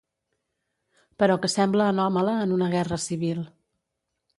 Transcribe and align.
Però 1.23 1.37
que 1.45 1.53
sembla 1.57 1.93
anòmala 1.95 2.37
en 2.49 2.59
una 2.59 2.75
guerra 2.77 3.03
civil. 3.09 3.49